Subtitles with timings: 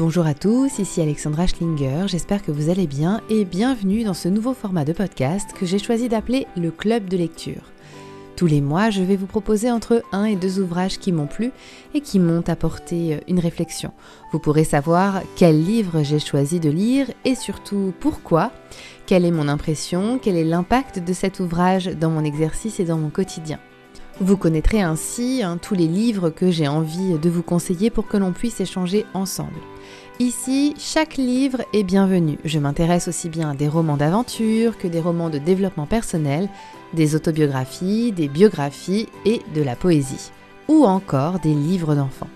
[0.00, 4.30] Bonjour à tous, ici Alexandra Schlinger, j'espère que vous allez bien et bienvenue dans ce
[4.30, 7.70] nouveau format de podcast que j'ai choisi d'appeler le club de lecture.
[8.34, 11.52] Tous les mois, je vais vous proposer entre un et deux ouvrages qui m'ont plu
[11.92, 13.92] et qui m'ont apporté euh, une réflexion.
[14.32, 18.52] Vous pourrez savoir quel livre j'ai choisi de lire et surtout pourquoi,
[19.04, 22.96] quelle est mon impression, quel est l'impact de cet ouvrage dans mon exercice et dans
[22.96, 23.58] mon quotidien.
[24.22, 28.18] Vous connaîtrez ainsi hein, tous les livres que j'ai envie de vous conseiller pour que
[28.18, 29.58] l'on puisse échanger ensemble.
[30.18, 32.38] Ici, chaque livre est bienvenu.
[32.44, 36.50] Je m'intéresse aussi bien à des romans d'aventure que des romans de développement personnel,
[36.92, 40.30] des autobiographies, des biographies et de la poésie,
[40.68, 42.28] ou encore des livres d'enfants.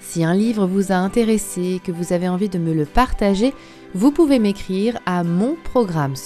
[0.00, 3.54] Si un livre vous a intéressé, que vous avez envie de me le partager,
[3.94, 6.16] vous pouvez m'écrire à mon programme.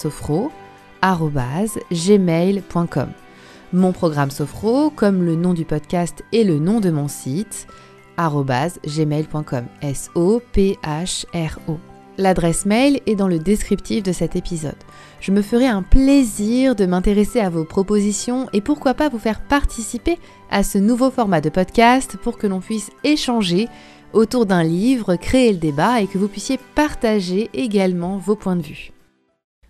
[3.75, 7.67] Mon programme Sophro, comme le nom du podcast et le nom de mon site,
[8.17, 9.65] gmail.com.
[9.81, 11.77] S-O-P-H-R-O.
[12.17, 14.81] L'adresse mail est dans le descriptif de cet épisode.
[15.19, 19.41] Je me ferai un plaisir de m'intéresser à vos propositions et pourquoi pas vous faire
[19.41, 23.67] participer à ce nouveau format de podcast pour que l'on puisse échanger
[24.13, 28.61] autour d'un livre, créer le débat et que vous puissiez partager également vos points de
[28.61, 28.94] vue.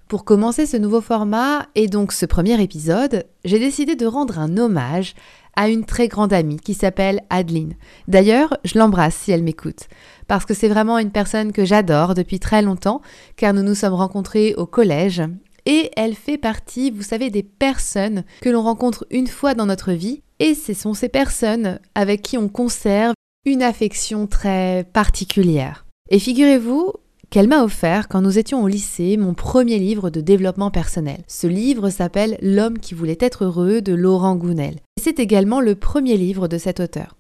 [0.08, 4.56] Pour commencer ce nouveau format et donc ce premier épisode, j'ai décidé de rendre un
[4.56, 5.16] hommage
[5.56, 7.74] à une très grande amie qui s'appelle Adeline.
[8.08, 9.88] D'ailleurs, je l'embrasse si elle m'écoute,
[10.28, 13.02] parce que c'est vraiment une personne que j'adore depuis très longtemps,
[13.36, 15.24] car nous nous sommes rencontrés au collège,
[15.66, 19.92] et elle fait partie, vous savez, des personnes que l'on rencontre une fois dans notre
[19.92, 25.88] vie, et ce sont ces personnes avec qui on conserve une affection très particulière.
[26.12, 26.94] Et figurez-vous,
[27.30, 31.24] qu'elle m'a offert quand nous étions au lycée mon premier livre de développement personnel.
[31.28, 34.80] Ce livre s'appelle L'homme qui voulait être heureux de Laurent Gounel.
[35.02, 37.16] C'est également le premier livre de cet auteur.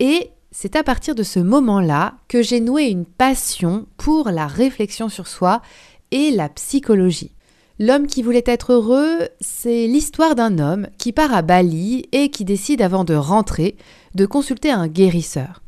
[0.00, 5.08] Et c'est à partir de ce moment-là que j'ai noué une passion pour la réflexion
[5.08, 5.60] sur soi
[6.10, 7.32] et la psychologie.
[7.80, 12.44] L'homme qui voulait être heureux, c'est l'histoire d'un homme qui part à Bali et qui
[12.44, 13.76] décide avant de rentrer
[14.14, 15.62] de consulter un guérisseur.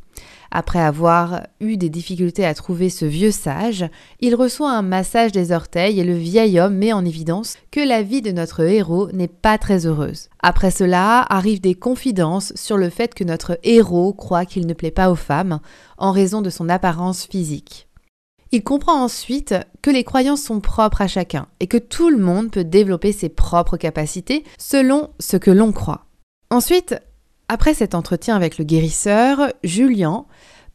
[0.51, 3.85] Après avoir eu des difficultés à trouver ce vieux sage,
[4.19, 8.03] il reçoit un massage des orteils et le vieil homme met en évidence que la
[8.03, 10.27] vie de notre héros n'est pas très heureuse.
[10.43, 14.91] Après cela arrivent des confidences sur le fait que notre héros croit qu'il ne plaît
[14.91, 15.61] pas aux femmes
[15.97, 17.87] en raison de son apparence physique.
[18.51, 22.51] Il comprend ensuite que les croyances sont propres à chacun et que tout le monde
[22.51, 26.07] peut développer ses propres capacités selon ce que l'on croit.
[26.49, 26.95] Ensuite,
[27.51, 30.25] après cet entretien avec le guérisseur, Julien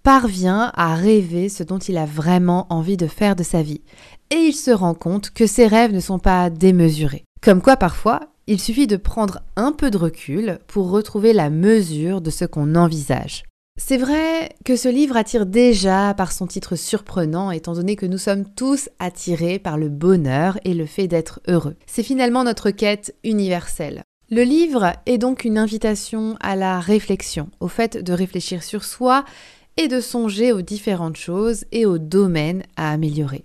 [0.02, 3.80] parvient à rêver ce dont il a vraiment envie de faire de sa vie.
[4.28, 7.24] Et il se rend compte que ses rêves ne sont pas démesurés.
[7.42, 12.20] Comme quoi parfois, il suffit de prendre un peu de recul pour retrouver la mesure
[12.20, 13.44] de ce qu'on envisage.
[13.80, 18.18] C'est vrai que ce livre attire déjà par son titre surprenant, étant donné que nous
[18.18, 21.76] sommes tous attirés par le bonheur et le fait d'être heureux.
[21.86, 24.02] C'est finalement notre quête universelle.
[24.28, 29.24] Le livre est donc une invitation à la réflexion, au fait de réfléchir sur soi
[29.76, 33.44] et de songer aux différentes choses et aux domaines à améliorer.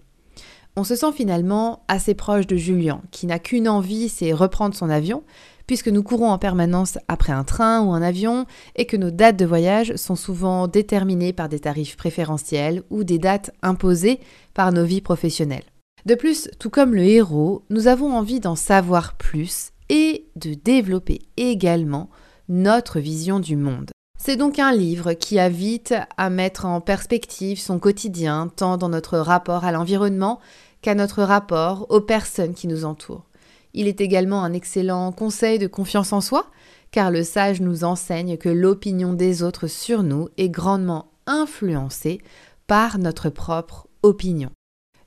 [0.75, 4.89] On se sent finalement assez proche de Julien, qui n'a qu'une envie, c'est reprendre son
[4.89, 5.21] avion,
[5.67, 9.37] puisque nous courons en permanence après un train ou un avion et que nos dates
[9.37, 14.19] de voyage sont souvent déterminées par des tarifs préférentiels ou des dates imposées
[14.55, 15.65] par nos vies professionnelles.
[16.07, 21.19] De plus, tout comme le héros, nous avons envie d'en savoir plus et de développer
[21.37, 22.09] également
[22.47, 23.91] notre vision du monde.
[24.17, 29.17] C'est donc un livre qui invite à mettre en perspective son quotidien, tant dans notre
[29.17, 30.39] rapport à l'environnement
[30.81, 33.25] qu'à notre rapport aux personnes qui nous entourent.
[33.73, 36.47] Il est également un excellent conseil de confiance en soi,
[36.91, 42.21] car le sage nous enseigne que l'opinion des autres sur nous est grandement influencée
[42.65, 44.51] par notre propre opinion.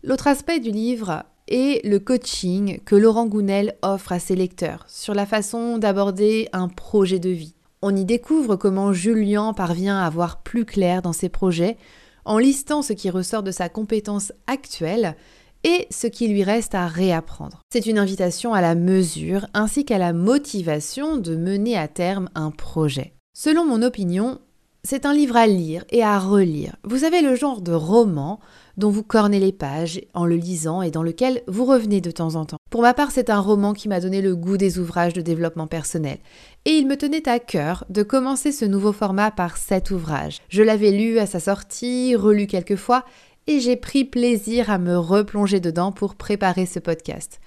[0.02, 5.14] L'autre aspect du livre et le coaching que Laurent Gounel offre à ses lecteurs sur
[5.14, 7.54] la façon d'aborder un projet de vie.
[7.82, 11.76] On y découvre comment Julien parvient à voir plus clair dans ses projets
[12.24, 15.16] en listant ce qui ressort de sa compétence actuelle
[15.64, 17.60] et ce qui lui reste à réapprendre.
[17.72, 22.50] C'est une invitation à la mesure ainsi qu'à la motivation de mener à terme un
[22.50, 23.14] projet.
[23.34, 24.40] Selon mon opinion,
[24.84, 26.76] c'est un livre à lire et à relire.
[26.84, 28.38] Vous avez le genre de roman
[28.76, 32.34] dont vous cornez les pages en le lisant et dans lequel vous revenez de temps
[32.34, 32.58] en temps.
[32.70, 35.66] Pour ma part, c'est un roman qui m'a donné le goût des ouvrages de développement
[35.66, 36.18] personnel.
[36.66, 40.40] Et il me tenait à cœur de commencer ce nouveau format par cet ouvrage.
[40.48, 43.04] Je l'avais lu à sa sortie, relu quelques fois,
[43.46, 47.40] et j'ai pris plaisir à me replonger dedans pour préparer ce podcast.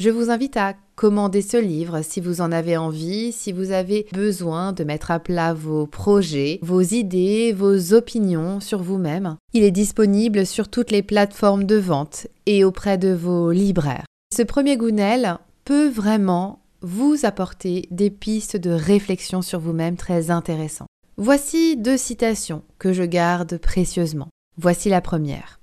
[0.00, 4.06] Je vous invite à commander ce livre si vous en avez envie, si vous avez
[4.14, 9.36] besoin de mettre à plat vos projets, vos idées, vos opinions sur vous-même.
[9.52, 14.06] Il est disponible sur toutes les plateformes de vente et auprès de vos libraires.
[14.34, 15.36] Ce premier Gounel
[15.66, 20.88] peut vraiment vous apporter des pistes de réflexion sur vous-même très intéressantes.
[21.18, 24.28] Voici deux citations que je garde précieusement.
[24.56, 25.60] Voici la première.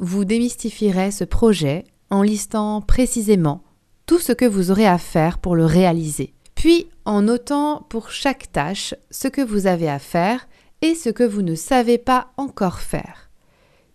[0.00, 3.62] Vous démystifierez ce projet en listant précisément
[4.06, 8.50] tout ce que vous aurez à faire pour le réaliser, puis en notant pour chaque
[8.52, 10.48] tâche ce que vous avez à faire
[10.80, 13.30] et ce que vous ne savez pas encore faire.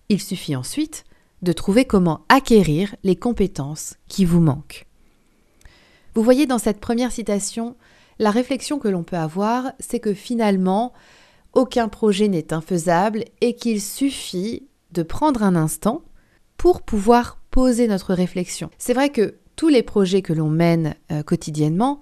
[0.09, 1.05] Il suffit ensuite
[1.41, 4.85] de trouver comment acquérir les compétences qui vous manquent.
[6.13, 7.75] Vous voyez dans cette première citation,
[8.19, 10.93] la réflexion que l'on peut avoir, c'est que finalement,
[11.53, 16.01] aucun projet n'est infaisable et qu'il suffit de prendre un instant
[16.57, 18.69] pour pouvoir poser notre réflexion.
[18.77, 19.35] C'est vrai que
[19.69, 21.99] les projets que l'on mène euh, quotidiennement,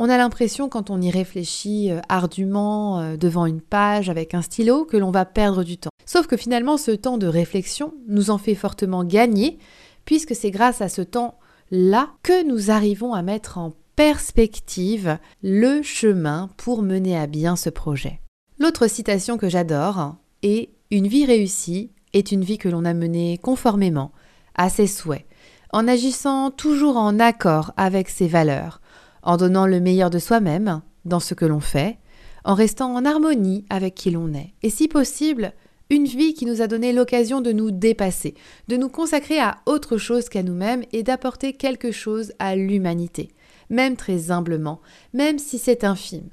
[0.00, 4.42] on a l'impression quand on y réfléchit euh, ardument euh, devant une page avec un
[4.42, 5.90] stylo que l'on va perdre du temps.
[6.06, 9.58] Sauf que finalement ce temps de réflexion nous en fait fortement gagner
[10.04, 16.48] puisque c'est grâce à ce temps-là que nous arrivons à mettre en perspective le chemin
[16.56, 18.20] pour mener à bien ce projet.
[18.60, 23.38] L'autre citation que j'adore est Une vie réussie est une vie que l'on a menée
[23.38, 24.12] conformément
[24.54, 25.26] à ses souhaits,
[25.70, 28.80] en agissant toujours en accord avec ses valeurs,
[29.22, 31.98] en donnant le meilleur de soi-même dans ce que l'on fait,
[32.44, 35.52] en restant en harmonie avec qui l'on est, et si possible,
[35.90, 38.34] une vie qui nous a donné l'occasion de nous dépasser,
[38.68, 43.30] de nous consacrer à autre chose qu'à nous-mêmes et d'apporter quelque chose à l'humanité,
[43.70, 44.80] même très humblement,
[45.14, 46.28] même si c'est infime.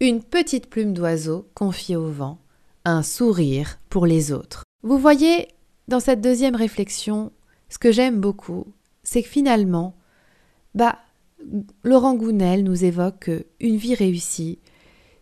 [0.00, 2.38] Une petite plume d'oiseau confiée au vent,
[2.84, 4.64] un sourire pour les autres.
[4.82, 5.48] Vous voyez,
[5.88, 7.32] dans cette deuxième réflexion,
[7.74, 8.68] ce que j'aime beaucoup,
[9.02, 9.96] c'est que finalement,
[10.76, 10.96] bah,
[11.82, 14.60] Laurent Gounel nous évoque une vie réussie,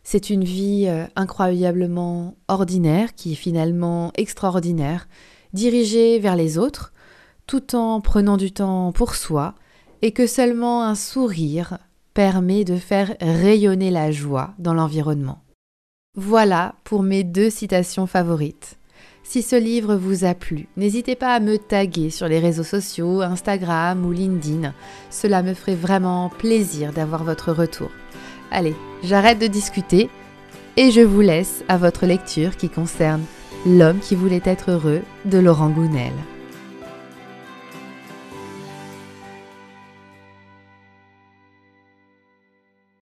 [0.02, 5.08] c'est une vie euh, incroyablement ordinaire, qui est finalement extraordinaire,
[5.54, 6.92] dirigée vers les autres,
[7.46, 9.54] tout en prenant du temps pour soi,
[10.02, 11.78] et que seulement un sourire
[12.12, 15.42] permet de faire rayonner la joie dans l'environnement.
[16.16, 18.76] Voilà pour mes deux citations favorites.
[19.24, 23.22] Si ce livre vous a plu, n'hésitez pas à me taguer sur les réseaux sociaux,
[23.22, 24.74] Instagram ou LinkedIn.
[25.10, 27.90] Cela me ferait vraiment plaisir d'avoir votre retour.
[28.50, 30.10] Allez, j'arrête de discuter
[30.76, 33.22] et je vous laisse à votre lecture qui concerne
[33.64, 36.12] L'homme qui voulait être heureux de Laurent Gounel.